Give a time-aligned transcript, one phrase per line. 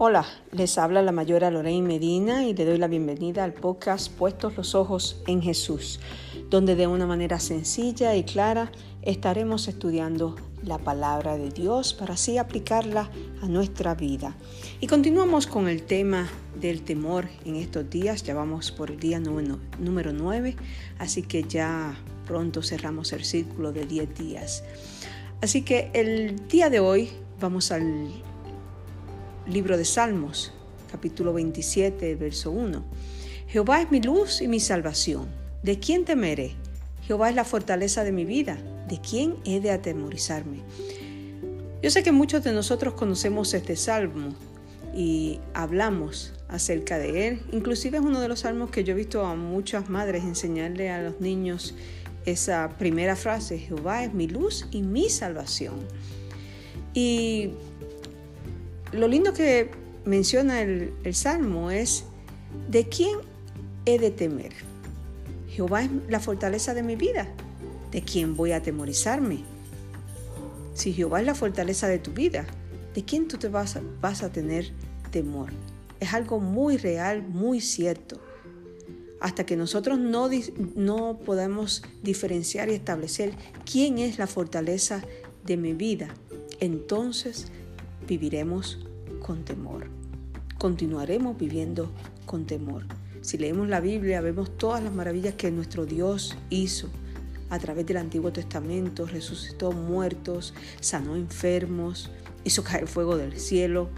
[0.00, 4.56] Hola, les habla la mayora Lorraine Medina y le doy la bienvenida al podcast Puestos
[4.56, 5.98] los Ojos en Jesús,
[6.50, 8.70] donde de una manera sencilla y clara
[9.02, 13.10] estaremos estudiando la palabra de Dios para así aplicarla
[13.42, 14.36] a nuestra vida.
[14.78, 19.18] Y continuamos con el tema del temor en estos días, ya vamos por el día
[19.18, 20.54] número, número 9,
[21.00, 24.62] así que ya pronto cerramos el círculo de 10 días.
[25.42, 27.10] Así que el día de hoy
[27.40, 28.08] vamos al
[29.48, 30.52] Libro de Salmos,
[30.92, 32.84] capítulo 27, verso 1.
[33.48, 35.26] Jehová es mi luz y mi salvación.
[35.62, 36.52] ¿De quién temeré?
[37.06, 38.58] Jehová es la fortaleza de mi vida.
[38.88, 40.58] ¿De quién he de atemorizarme?
[41.82, 44.34] Yo sé que muchos de nosotros conocemos este salmo
[44.94, 47.42] y hablamos acerca de él.
[47.50, 51.00] Inclusive es uno de los salmos que yo he visto a muchas madres enseñarle a
[51.00, 51.74] los niños
[52.26, 55.76] esa primera frase, Jehová es mi luz y mi salvación.
[56.92, 57.52] Y
[58.92, 59.70] lo lindo que
[60.04, 62.04] menciona el, Salmo es,
[62.68, 63.18] ¿de quién
[63.84, 64.52] he de temer?
[65.48, 67.28] Jehová es la fortaleza de mi vida.
[67.90, 69.44] ¿De quién voy a atemorizarme?
[70.74, 72.46] Si Jehová es la fortaleza de tu vida,
[72.94, 74.72] ¿de quién tú te vas a, tener
[75.10, 75.50] temor?
[76.00, 78.20] Es algo muy real, muy cierto.
[79.20, 80.30] Hasta que nosotros no,
[80.76, 83.32] no podamos diferenciar y establecer
[83.70, 85.02] quién es la fortaleza
[85.44, 86.08] de mi vida,
[86.60, 87.50] entonces
[88.08, 88.78] viviremos
[89.20, 89.86] con temor.
[90.58, 91.92] Continuaremos viviendo
[92.26, 92.86] con temor.
[93.20, 96.88] Si leemos la Biblia, vemos todas las maravillas que nuestro Dios hizo
[97.50, 102.10] a través del Antiguo Testamento, resucitó muertos, sanó enfermos,
[102.44, 103.90] hizo caer fuego del cielo,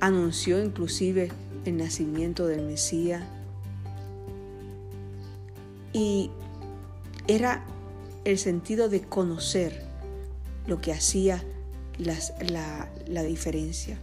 [0.00, 1.30] anunció inclusive
[1.64, 3.22] el nacimiento del Mesías.
[5.92, 6.30] Y
[7.26, 7.64] era
[8.24, 9.84] el sentido de conocer
[10.66, 11.42] lo que hacía
[11.98, 13.98] la, diferencia.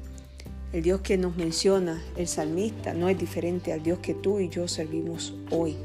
[0.72, 4.50] El Dios que nos menciona el salmista no es diferente al Dios que tú y
[4.50, 5.76] yo servimos hoy.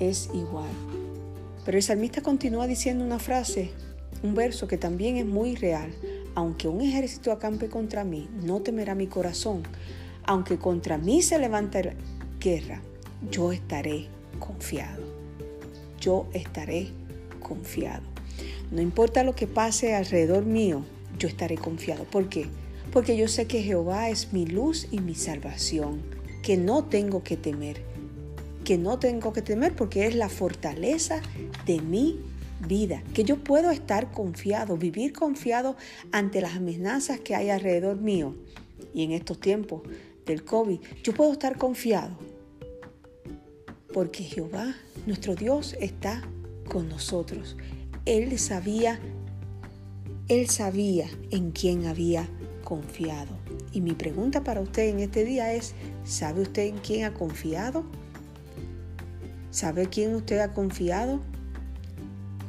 [0.00, 0.70] Es igual.
[1.64, 3.70] Pero el salmista continúa diciendo una frase,
[4.22, 5.92] un verso que también es muy real.
[6.34, 9.62] Aunque un ejército acampe contra mí, no temerá mi corazón.
[10.24, 11.94] Aunque contra mí se levante
[12.40, 12.82] guerra,
[13.30, 14.06] yo estaré
[14.38, 15.02] confiado.
[16.00, 16.88] Yo estaré
[17.40, 18.02] confiado.
[18.70, 20.84] No importa lo que pase alrededor mío,
[21.18, 22.04] yo estaré confiado.
[22.04, 22.46] ¿Por qué?
[22.92, 26.02] Porque yo sé que Jehová es mi luz y mi salvación,
[26.42, 27.82] que no tengo que temer,
[28.64, 31.20] que no tengo que temer porque es la fortaleza
[31.66, 32.20] de mi
[32.66, 35.76] vida, que yo puedo estar confiado, vivir confiado
[36.12, 38.34] ante las amenazas que hay alrededor mío.
[38.94, 39.82] Y en estos tiempos
[40.24, 42.16] del COVID, yo puedo estar confiado
[43.92, 46.22] porque Jehová, nuestro Dios, está
[46.68, 47.56] con nosotros.
[48.04, 49.00] Él sabía
[50.28, 52.28] él sabía en quién había
[52.62, 53.36] confiado.
[53.72, 55.74] Y mi pregunta para usted en este día es,
[56.04, 57.84] ¿sabe usted en quién ha confiado?
[59.50, 61.20] ¿Sabe quién usted ha confiado?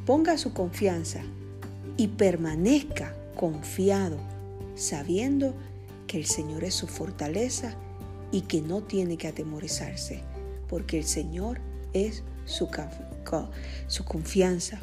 [0.04, 1.20] Ponga su confianza
[1.96, 4.18] y permanezca confiado,
[4.74, 5.54] sabiendo
[6.06, 7.74] que el Señor es su fortaleza
[8.30, 10.22] y que no tiene que atemorizarse,
[10.68, 11.60] porque el Señor
[11.94, 12.68] es su,
[13.86, 14.78] su confianza.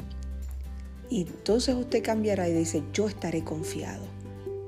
[1.10, 4.04] Y entonces usted cambiará y dice, yo estaré confiado.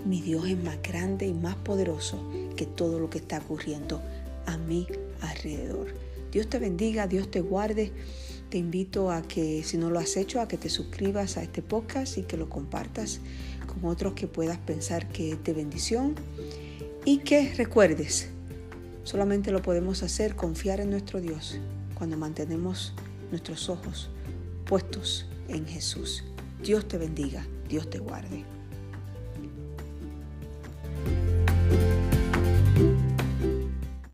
[0.05, 2.19] Mi Dios es más grande y más poderoso
[2.57, 4.01] que todo lo que está ocurriendo
[4.47, 4.87] a mi
[5.21, 5.89] alrededor.
[6.33, 7.93] Dios te bendiga, Dios te guarde.
[8.49, 11.63] Te invito a que, si no lo has hecho, a que te suscribas a este
[11.63, 13.21] podcast y que lo compartas
[13.67, 16.15] con otros que puedas pensar que es de bendición.
[17.05, 18.29] Y que recuerdes,
[19.05, 21.59] solamente lo podemos hacer confiar en nuestro Dios
[21.95, 22.95] cuando mantenemos
[23.31, 24.11] nuestros ojos
[24.65, 26.25] puestos en Jesús.
[26.63, 28.45] Dios te bendiga, Dios te guarde.